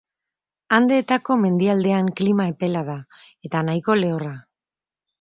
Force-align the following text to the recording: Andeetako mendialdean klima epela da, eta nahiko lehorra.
Andeetako 0.77 1.37
mendialdean 1.43 2.11
klima 2.21 2.49
epela 2.55 2.85
da, 2.91 2.99
eta 3.51 3.65
nahiko 3.71 4.03
lehorra. 4.05 4.37